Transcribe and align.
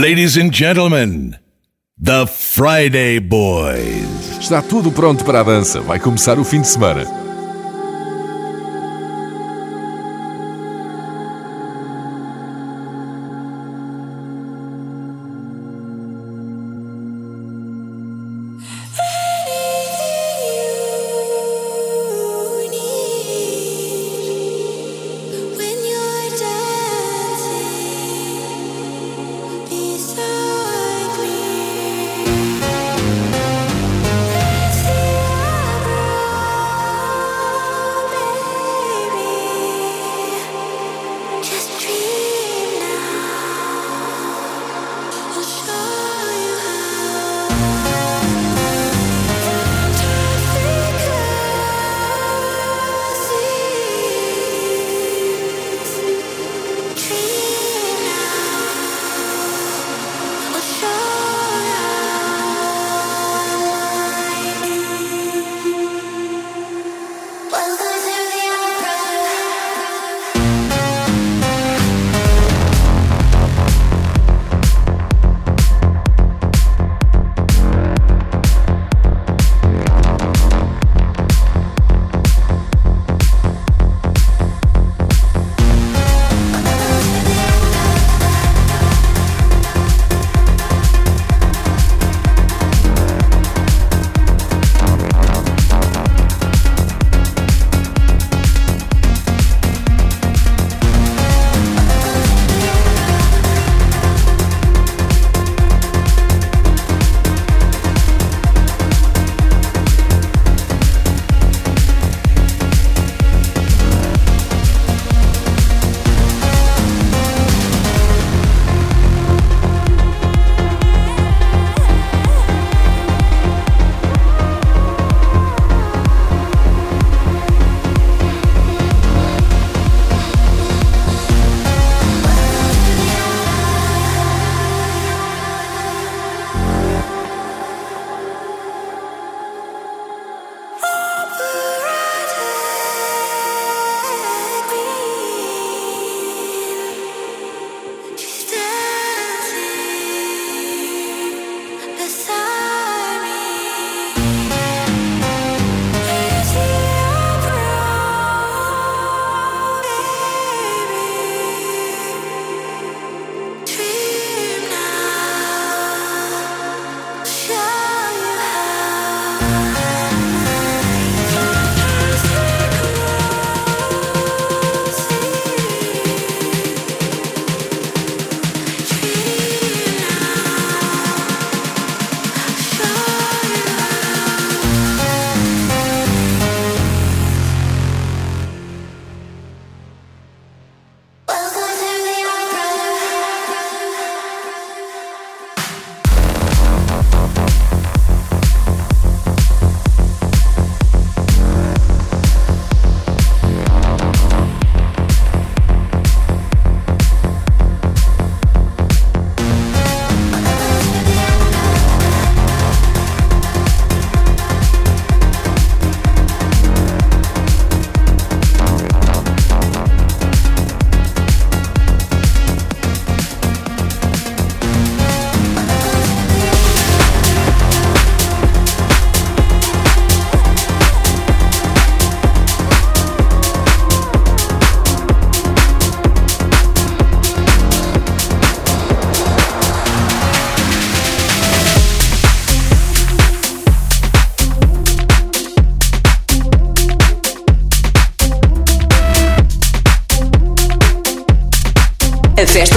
Ladies 0.00 0.38
and 0.38 0.50
gentlemen, 0.50 1.36
the 2.02 2.26
Friday 2.26 3.20
Boys. 3.20 4.38
Está 4.40 4.62
tudo 4.62 4.90
pronto 4.90 5.26
para 5.26 5.40
a 5.40 5.42
dança. 5.42 5.82
Vai 5.82 6.00
começar 6.00 6.38
o 6.38 6.44
fim 6.44 6.62
de 6.62 6.68
semana. 6.68 7.04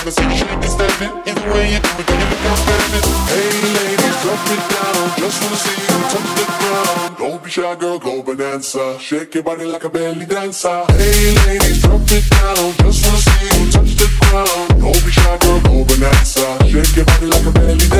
Never 0.00 0.12
seen 0.12 0.30
you 0.30 0.46
and 0.48 0.64
stand 0.64 1.02
it. 1.02 1.28
Either 1.28 1.52
way 1.52 1.74
you 1.74 1.78
do 1.78 1.90
it. 2.00 2.08
Hey 3.28 3.52
ladies, 3.76 4.16
drop 4.22 4.40
it 4.48 4.62
down. 4.72 4.96
Just 5.20 5.42
wanna 5.42 5.56
see 5.60 5.76
you 5.76 5.98
touch 6.08 6.30
the 6.38 6.44
ground. 6.56 7.16
Don't 7.18 7.44
be 7.44 7.50
shy, 7.50 7.74
girl, 7.74 7.98
go 7.98 8.22
bonanza. 8.22 8.98
Shake 8.98 9.34
your 9.34 9.42
body 9.42 9.66
like 9.66 9.84
a 9.84 9.90
belly 9.90 10.24
dancer. 10.24 10.86
Hey 10.96 11.36
ladies, 11.44 11.82
drop 11.82 12.00
it 12.00 12.24
down. 12.30 12.72
Just 12.80 13.04
wanna 13.04 13.18
see 13.18 13.60
you 13.60 13.70
touch 13.70 13.94
the 14.00 14.08
ground. 14.20 14.80
Don't 14.80 15.04
be 15.04 15.10
shy, 15.10 15.36
girl, 15.36 15.60
go 15.60 15.84
bonanza. 15.84 16.46
Shake 16.66 16.96
your 16.96 17.04
body 17.04 17.26
like 17.26 17.44
a 17.44 17.50
belly 17.50 17.76
dancer. 17.76 17.99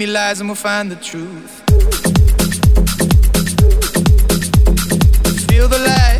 Me 0.00 0.06
lies 0.06 0.40
and 0.40 0.48
we'll 0.48 0.56
find 0.56 0.90
the 0.90 0.96
truth. 0.96 1.60
Feel 5.46 5.68
the 5.68 5.78
light, 5.78 6.19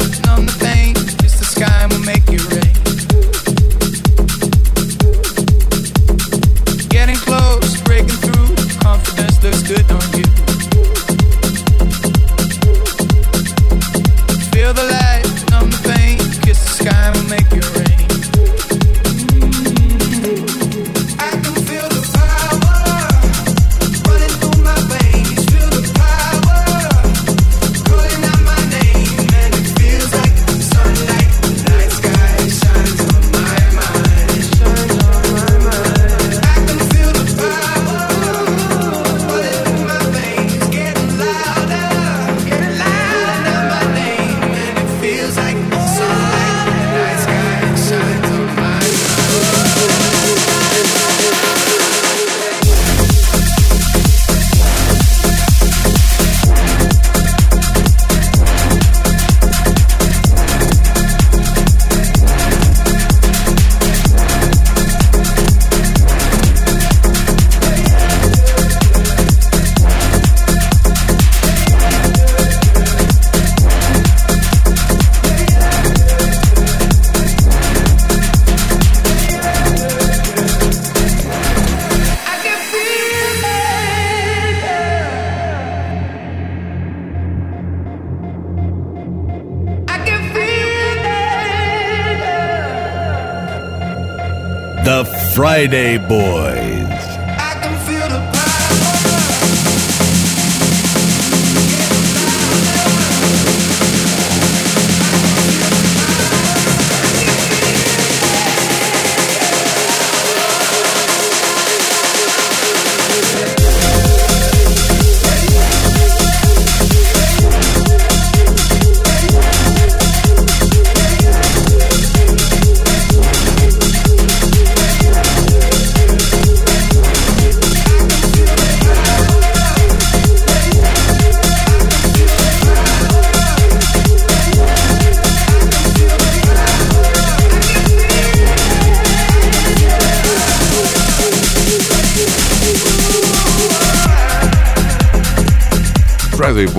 The 94.90 95.04
Friday 95.36 95.98
Boys. 95.98 97.09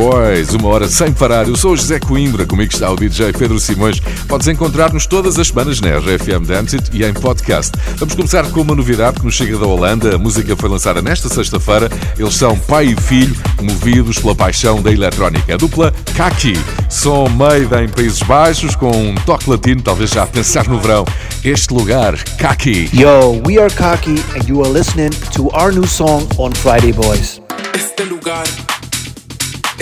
Boys, 0.02 0.52
uma 0.56 0.68
hora 0.70 0.88
sem 0.88 1.14
parar. 1.14 1.48
Eu 1.48 1.56
sou 1.56 1.74
o 1.74 1.78
José 1.78 2.00
Coimbra, 2.00 2.44
comigo 2.44 2.74
está 2.74 2.90
o 2.90 2.96
DJ 2.96 3.34
Pedro 3.34 3.60
Simões. 3.60 4.00
Podes 4.28 4.48
encontrar-nos 4.48 5.06
todas 5.06 5.38
as 5.38 5.50
semanas 5.50 5.80
na 5.80 5.90
RFM 5.90 6.44
Dance 6.44 6.76
It 6.76 6.90
e 6.92 7.06
em 7.06 7.14
podcast. 7.14 7.72
Vamos 7.98 8.16
começar 8.16 8.50
com 8.50 8.62
uma 8.62 8.74
novidade 8.74 9.20
que 9.20 9.26
nos 9.26 9.36
chega 9.36 9.60
da 9.60 9.68
Holanda. 9.68 10.16
A 10.16 10.18
música 10.18 10.56
foi 10.56 10.70
lançada 10.70 11.04
nesta 11.04 11.30
sexta-feira. 11.30 11.88
Eles 12.18 12.34
são 12.34 12.58
pai 12.58 12.88
e 12.88 12.96
filho, 12.96 13.36
movidos 13.62 14.18
pela 14.18 14.34
paixão 14.34 14.82
da 14.82 14.92
eletrónica. 14.92 15.54
A 15.54 15.58
dupla 15.58 15.94
Kaki, 16.18 16.54
som 16.90 17.30
made 17.30 17.66
em 17.76 17.88
Países 17.88 18.24
Baixos, 18.24 18.76
com 18.76 18.90
um 18.90 19.14
toque 19.24 19.52
latino, 19.52 19.84
talvez 19.84 20.10
já 20.10 20.24
a 20.24 20.28
pensar 20.28 20.68
no 20.68 20.80
verão. 20.80 21.06
Este 21.44 21.72
lugar, 21.76 22.18
Kaki. 22.40 22.90
Yo, 22.92 23.40
we 23.46 23.60
are 23.60 23.72
Kaki, 23.72 24.16
and 24.36 24.50
you 24.50 24.64
are 24.64 24.74
listening 24.74 25.12
to 25.36 25.50
our 25.54 25.72
new 25.72 25.86
song 25.86 26.28
on 26.40 26.52
Friday 26.54 26.92
Boys. 26.92 27.41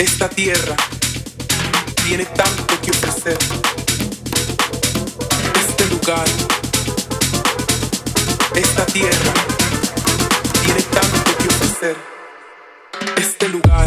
Esta 0.00 0.30
tierra, 0.30 0.74
tiene 2.06 2.24
tanto 2.24 2.80
que 2.80 2.90
ofrecer. 2.90 3.36
Este 5.60 5.86
lugar, 5.88 6.24
esta 8.54 8.86
tierra, 8.86 9.34
tiene 10.64 10.82
tanto 10.84 11.36
que 11.36 11.48
ofrecer. 11.48 11.96
Este 13.18 13.48
lugar, 13.50 13.86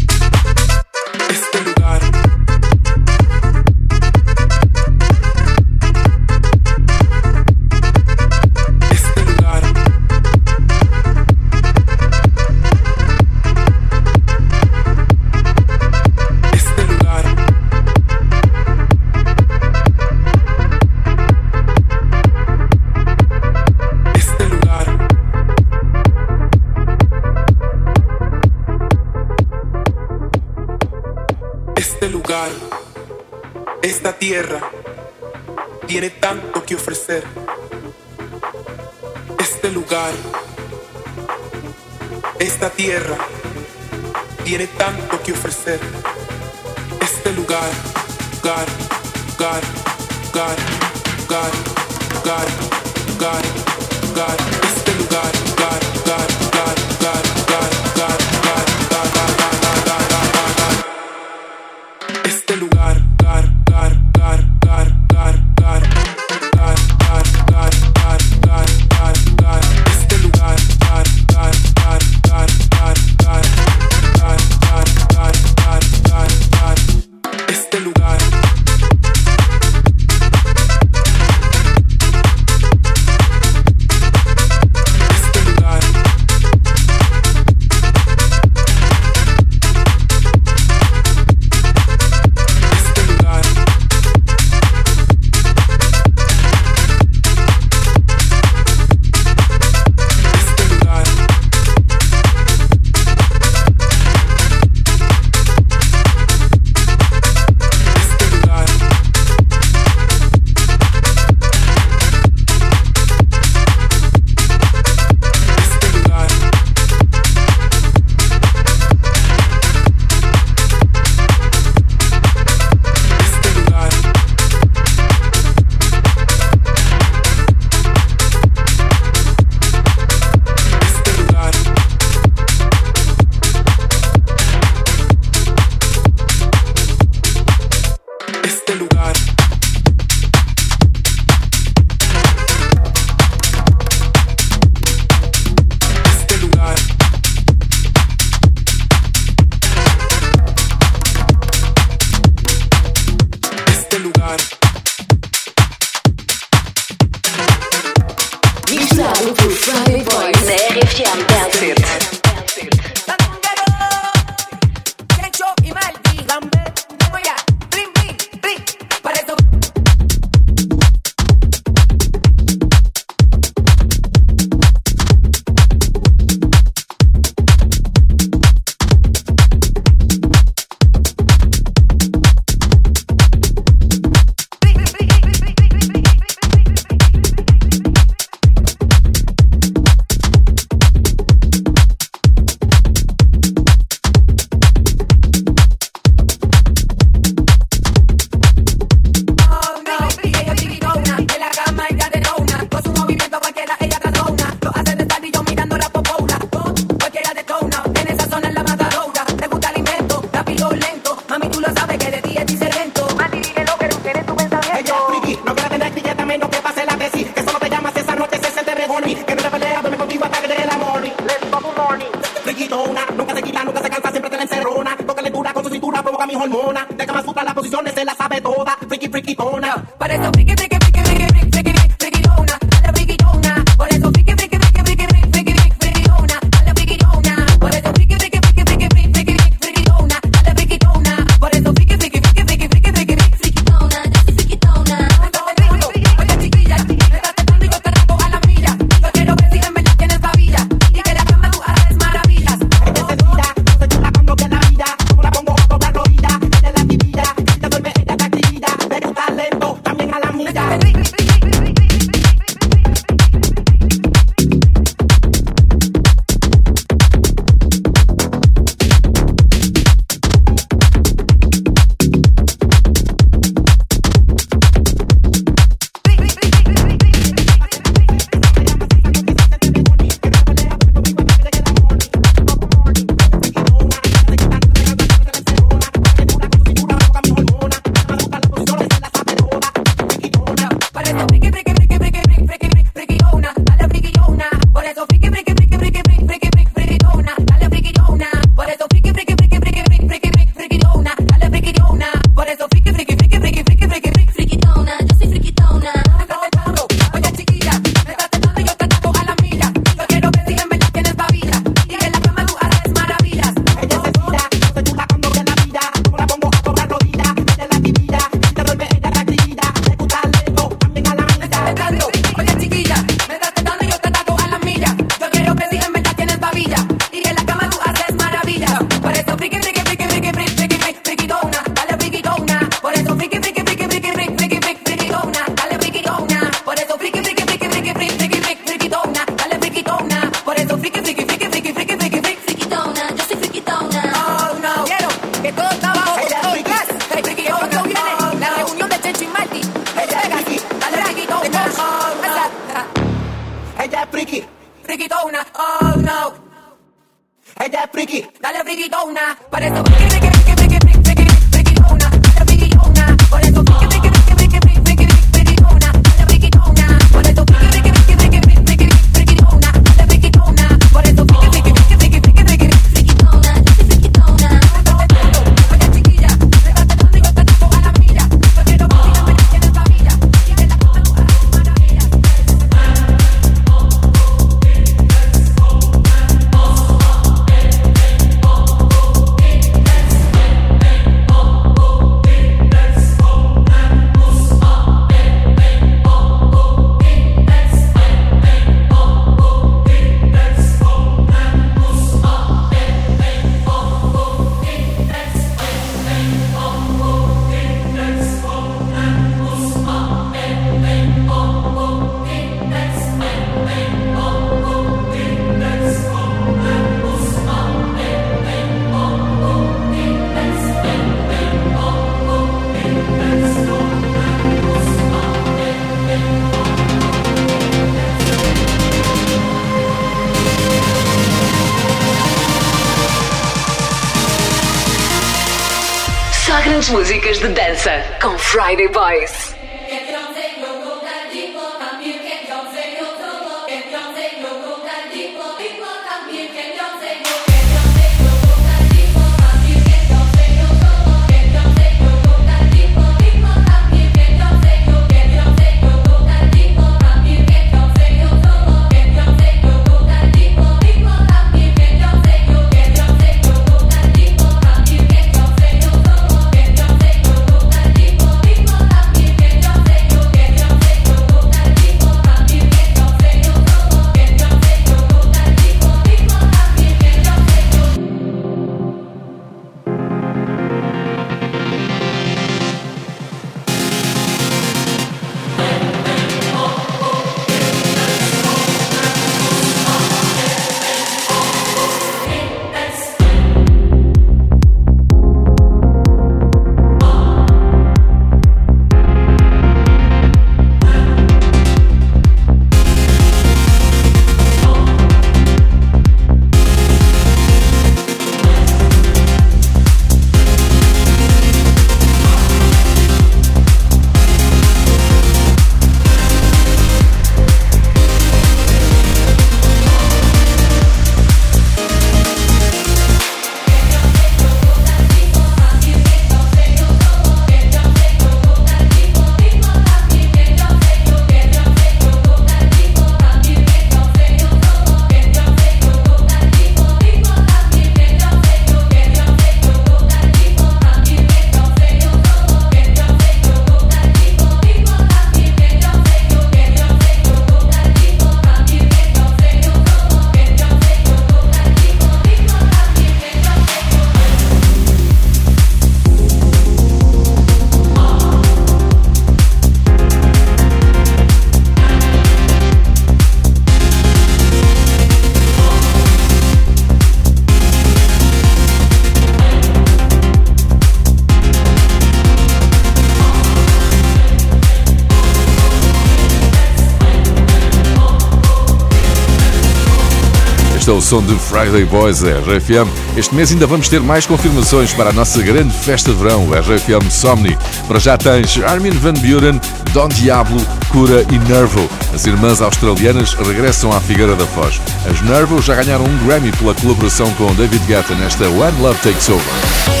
O 580.91 581.01
som 581.01 581.21
de 581.21 581.33
Friday 581.35 581.85
Boys 581.85 582.19
da 582.19 582.31
RFM. 582.31 582.87
Este 583.15 583.33
mês 583.33 583.51
ainda 583.51 583.65
vamos 583.65 583.87
ter 583.87 584.01
mais 584.01 584.25
confirmações 584.25 584.93
para 584.93 585.09
a 585.09 585.13
nossa 585.13 585.41
grande 585.41 585.73
festa 585.73 586.11
de 586.11 586.17
verão, 586.17 586.47
o 586.47 586.53
RFM 586.53 587.09
Somni. 587.09 587.57
Para 587.87 587.97
já 587.97 588.17
tens 588.17 588.61
Armin 588.61 588.89
Van 588.91 589.13
Buren, 589.13 589.59
Don 589.93 590.09
Diablo, 590.09 590.59
Cura 590.89 591.25
e 591.31 591.39
Nervo. 591.49 591.89
As 592.13 592.25
irmãs 592.25 592.61
australianas 592.61 593.33
regressam 593.33 593.91
à 593.91 594.01
Figueira 594.01 594.35
da 594.35 594.45
Foz. 594.47 594.81
As 595.09 595.21
Nervo 595.21 595.61
já 595.61 595.75
ganharam 595.75 596.03
um 596.03 596.25
Grammy 596.25 596.51
pela 596.51 596.75
colaboração 596.75 597.31
com 597.35 597.53
David 597.55 597.85
Guetta 597.85 598.13
nesta 598.15 598.49
One 598.49 598.81
Love 598.81 598.99
Takes 598.99 599.29
Over. 599.29 600.00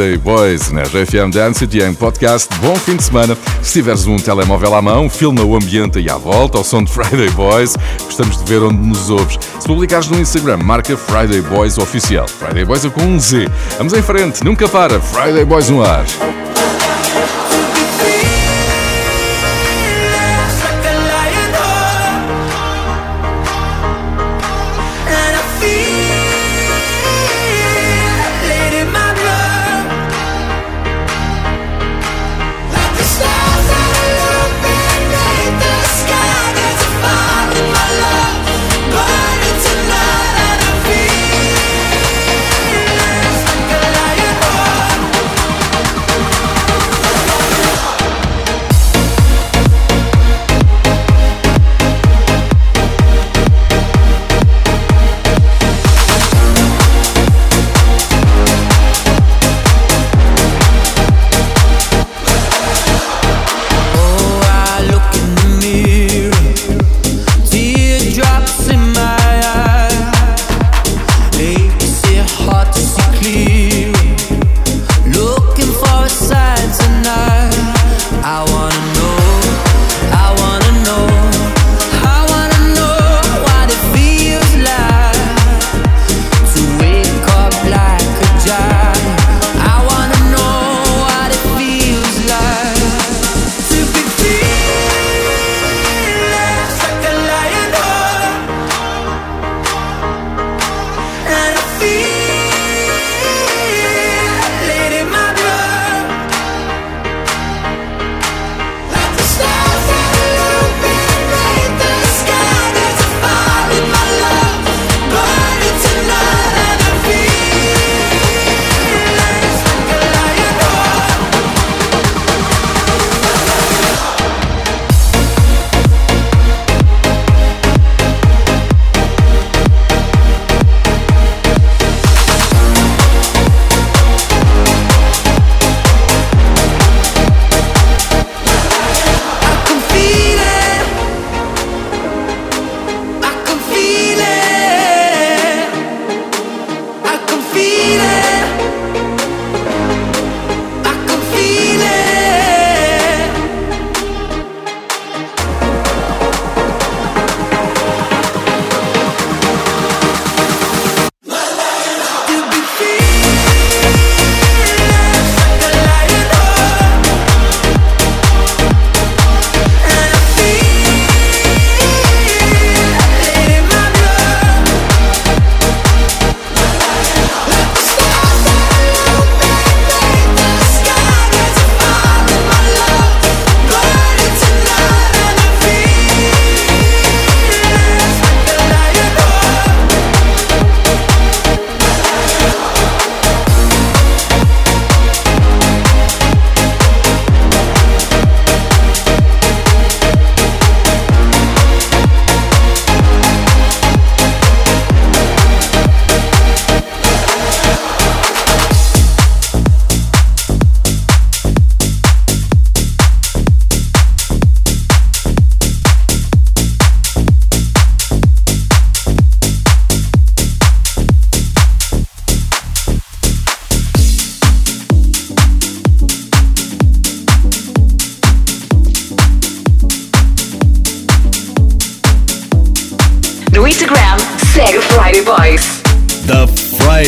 Friday 0.00 0.16
Boys 0.16 0.70
na 0.70 0.80
GFM 0.84 1.30
Dance 1.30 1.68
e 1.70 1.82
em 1.82 1.92
podcast. 1.92 2.48
Bom 2.62 2.74
fim 2.74 2.96
de 2.96 3.02
semana. 3.02 3.36
Se 3.60 3.74
tiveres 3.74 4.06
um 4.06 4.16
telemóvel 4.16 4.74
à 4.74 4.80
mão, 4.80 5.10
filma 5.10 5.44
o 5.44 5.54
ambiente 5.54 5.98
aí 5.98 6.08
à 6.08 6.16
volta 6.16 6.56
ao 6.56 6.64
som 6.64 6.82
de 6.82 6.90
Friday 6.90 7.28
Boys. 7.32 7.76
Gostamos 8.04 8.38
de 8.38 8.44
ver 8.44 8.62
onde 8.62 8.78
nos 8.78 9.10
ouves. 9.10 9.38
Se 9.58 9.66
publicares 9.66 10.08
no 10.08 10.18
Instagram, 10.18 10.56
marca 10.56 10.96
Friday 10.96 11.42
Boys 11.42 11.76
Oficial. 11.76 12.26
Friday 12.26 12.64
Boys 12.64 12.82
é 12.86 12.88
com 12.88 13.02
um 13.02 13.20
Z. 13.20 13.46
Vamos 13.76 13.92
em 13.92 14.00
frente, 14.00 14.42
nunca 14.42 14.66
para. 14.66 14.98
Friday 14.98 15.44
Boys 15.44 15.68
no 15.68 15.84
ar. 15.84 16.06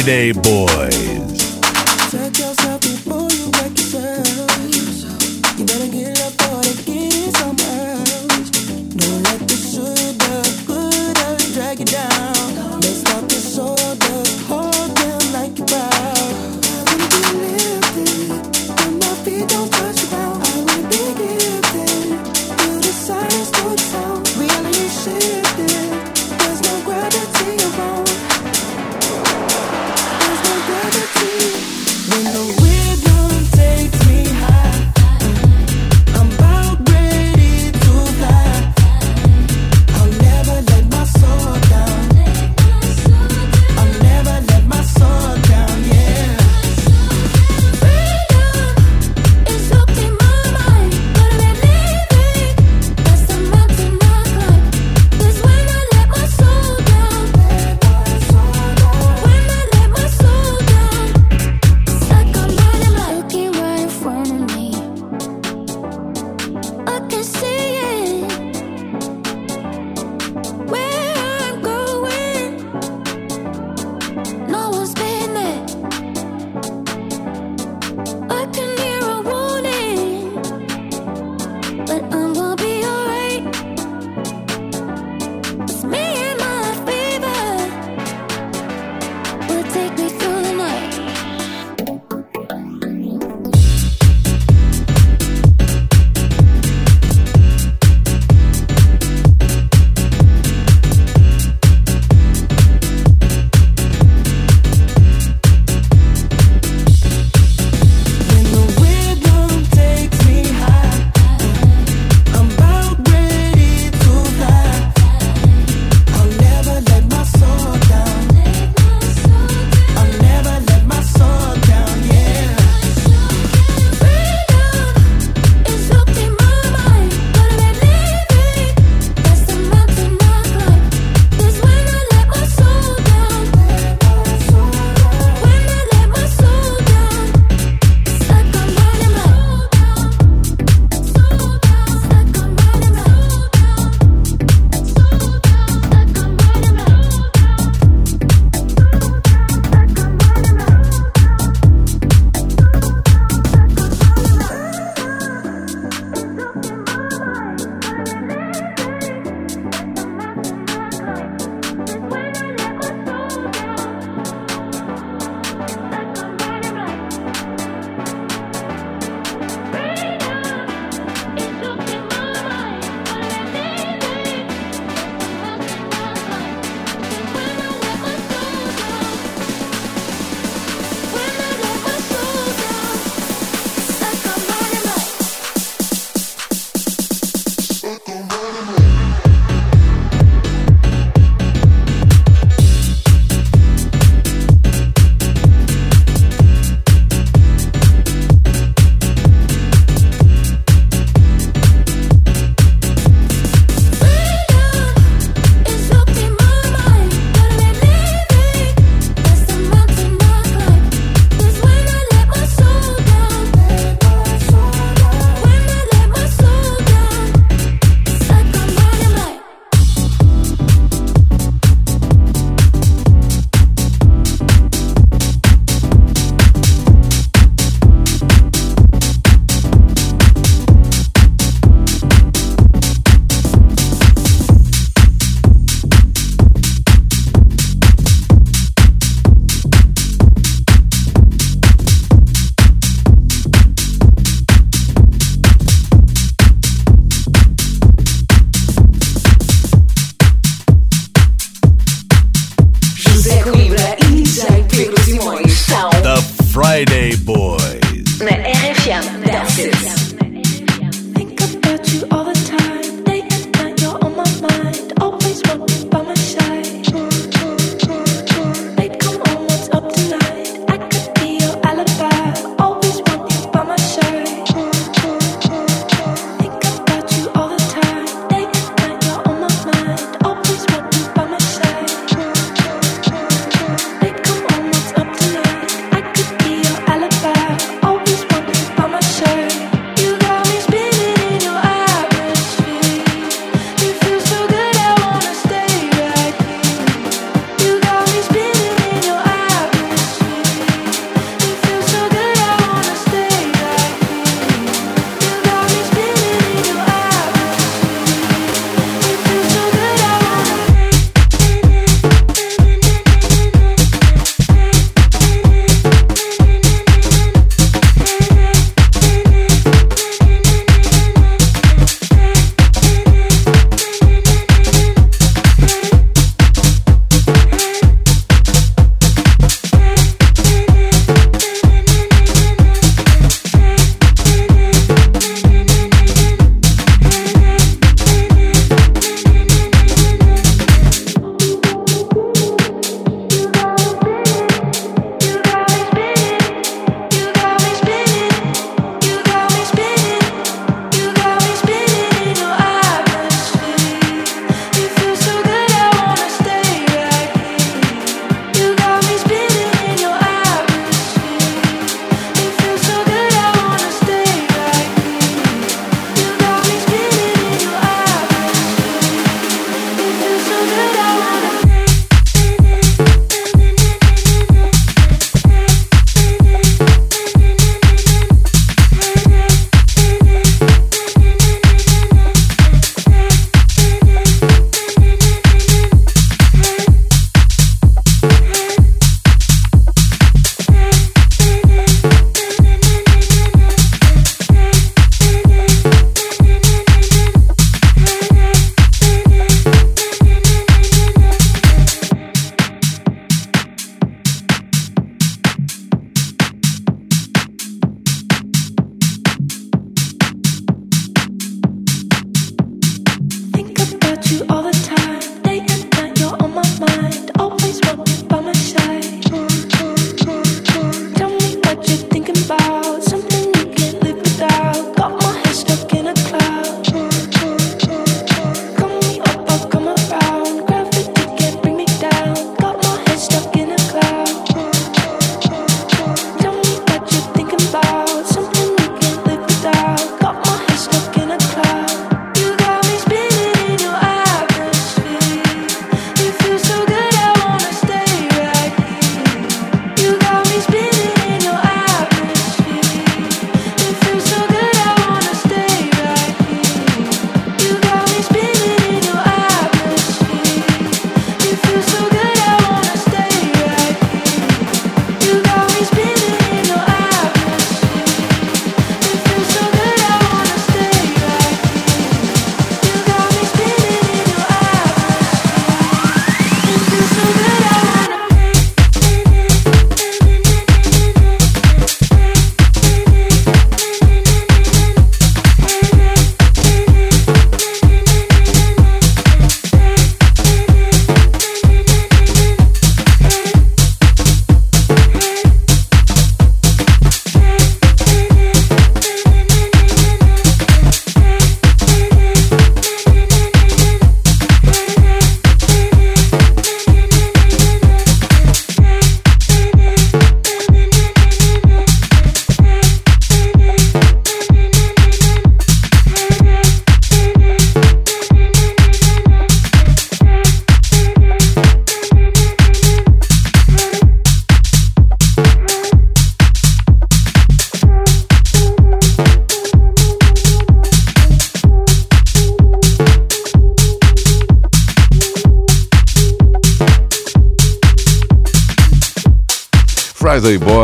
Friday 0.02 0.32
boy. 0.32 0.71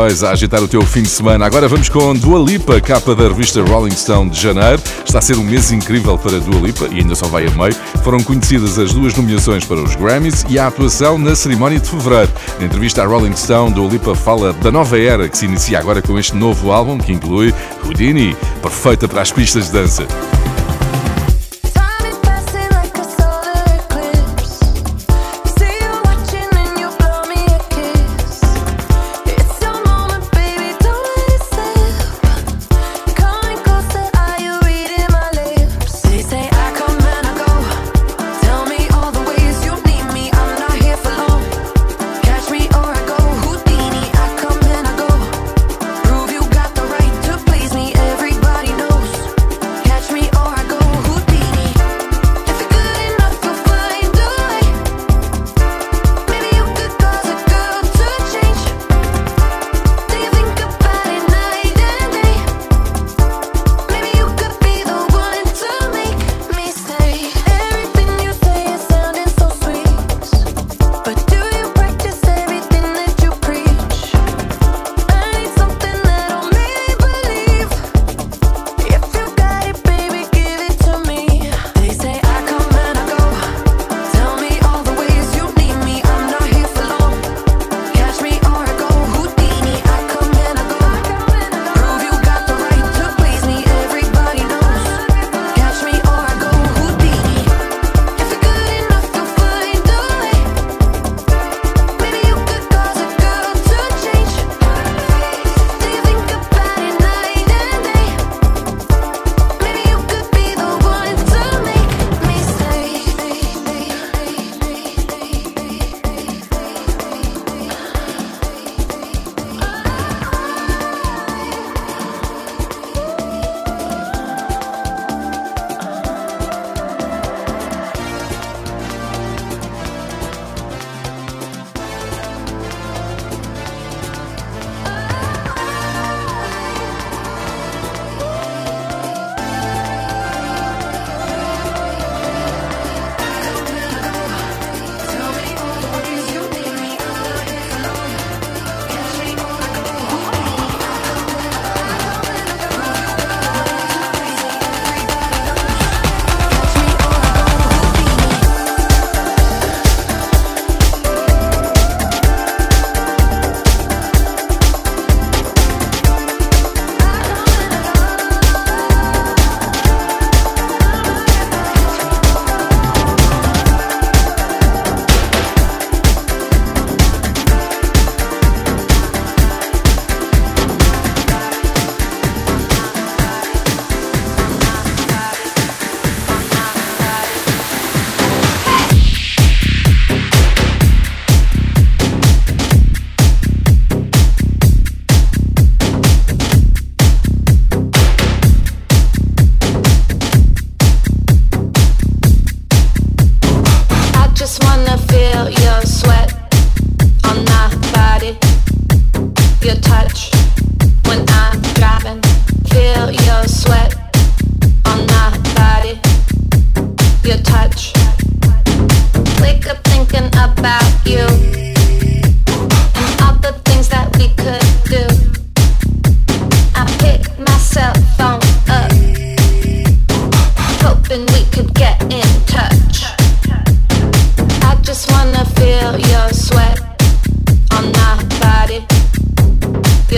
A 0.09 0.31
agitar 0.31 0.63
o 0.63 0.67
teu 0.67 0.81
fim 0.81 1.03
de 1.03 1.07
semana. 1.07 1.45
Agora 1.45 1.67
vamos 1.67 1.87
com 1.87 2.15
Dua 2.15 2.39
Lipa, 2.39 2.81
capa 2.81 3.13
da 3.13 3.27
revista 3.27 3.61
Rolling 3.61 3.91
Stone 3.91 4.31
de 4.31 4.41
janeiro. 4.41 4.81
Está 5.05 5.19
a 5.19 5.21
ser 5.21 5.37
um 5.37 5.43
mês 5.43 5.71
incrível 5.71 6.17
para 6.17 6.39
Dua 6.39 6.59
Lipa 6.61 6.87
e 6.91 6.97
ainda 6.97 7.13
só 7.13 7.27
vai 7.27 7.45
a 7.45 7.51
meio. 7.51 7.75
Foram 8.03 8.19
conhecidas 8.19 8.79
as 8.79 8.91
duas 8.91 9.13
nomeações 9.13 9.65
para 9.65 9.77
os 9.79 9.95
Grammys 9.95 10.43
e 10.49 10.57
a 10.57 10.65
atuação 10.65 11.19
na 11.19 11.35
cerimónia 11.35 11.79
de 11.79 11.87
fevereiro. 11.87 12.31
Na 12.59 12.65
entrevista 12.65 13.03
à 13.03 13.05
Rolling 13.05 13.35
Stone, 13.35 13.71
Dua 13.71 13.87
Lipa 13.87 14.15
fala 14.15 14.51
da 14.51 14.71
nova 14.71 14.99
era 14.99 15.29
que 15.29 15.37
se 15.37 15.45
inicia 15.45 15.77
agora 15.77 16.01
com 16.01 16.17
este 16.17 16.35
novo 16.35 16.71
álbum 16.71 16.97
que 16.97 17.13
inclui 17.13 17.53
Houdini, 17.85 18.35
perfeita 18.63 19.07
para 19.07 19.21
as 19.21 19.31
pistas 19.31 19.67
de 19.67 19.73
dança. 19.73 20.07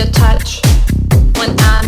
your 0.02 0.10
touch 0.12 0.60
when 1.36 1.54
I 1.60 1.81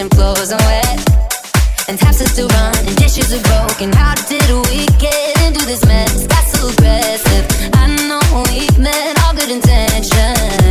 kitchen 0.00 0.16
floors 0.16 0.50
are 0.52 0.58
wet, 0.58 1.88
and 1.88 1.98
taps 1.98 2.20
are 2.20 2.28
still 2.28 2.48
running, 2.48 2.94
dishes 2.94 3.32
are 3.34 3.42
broken. 3.42 3.92
How 3.92 4.14
did 4.28 4.48
we 4.68 4.86
get 4.98 5.42
into 5.42 5.66
this 5.66 5.84
mess? 5.84 6.26
That's 6.26 6.52
so 6.52 6.68
aggressive. 6.68 7.44
I 7.74 7.86
know 8.08 8.20
we 8.50 8.68
meant 8.82 9.22
all 9.22 9.34
good 9.34 9.50
intentions. 9.50 10.69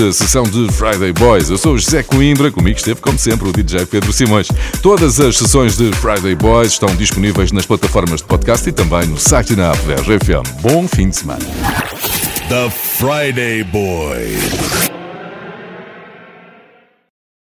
Desta 0.00 0.24
sessão 0.24 0.44
de 0.44 0.72
Friday 0.72 1.12
Boys. 1.12 1.50
Eu 1.50 1.58
sou 1.58 1.74
o 1.74 1.78
José 1.78 2.02
Coimbra, 2.02 2.50
comigo 2.50 2.76
esteve, 2.76 3.00
como 3.00 3.18
sempre, 3.18 3.48
o 3.48 3.52
DJ 3.52 3.84
Pedro 3.84 4.12
Simões. 4.12 4.48
Todas 4.82 5.20
as 5.20 5.36
sessões 5.36 5.76
de 5.76 5.92
Friday 5.92 6.34
Boys 6.34 6.72
estão 6.72 6.94
disponíveis 6.96 7.52
nas 7.52 7.66
plataformas 7.66 8.20
de 8.20 8.26
podcast 8.26 8.66
e 8.68 8.72
também 8.72 9.06
no 9.06 9.18
site 9.18 9.54
na 9.54 9.72
app 9.72 9.78
da 9.82 9.94
RFM. 9.96 10.62
Bom 10.62 10.88
fim 10.88 11.10
de 11.10 11.16
semana. 11.16 11.44
The 12.48 12.70
Friday 12.70 13.62
Boys. 13.64 14.89